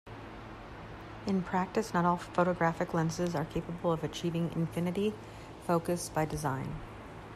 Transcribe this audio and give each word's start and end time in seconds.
In 1.27 1.43
practice, 1.43 1.93
not 1.93 2.05
all 2.05 2.17
photographic 2.17 2.95
lenses 2.95 3.35
are 3.35 3.45
capable 3.45 3.91
of 3.91 4.03
achieving 4.03 4.51
infinity 4.55 5.13
focus 5.67 6.09
by 6.09 6.25
design. 6.25 6.75